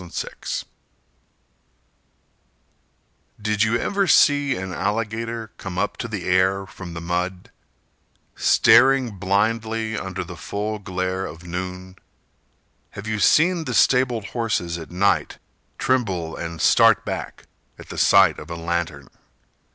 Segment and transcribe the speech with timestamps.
[0.01, 0.67] —Arlo Will
[3.39, 7.51] Did you ever see an alligator Come up to the air from the mud,
[8.35, 11.97] Staring blindly under the full glare of noon?
[12.97, 15.37] Have you seen the stabled horses at night
[15.77, 17.45] Tremble and start back
[17.77, 19.07] at the sight of a lantern?